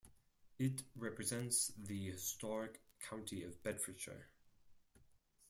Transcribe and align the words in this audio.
It 0.57 0.81
represents 0.95 1.67
the 1.77 2.09
historic 2.09 2.81
county 3.01 3.43
of 3.43 3.61
Bedfordshire. 3.61 4.29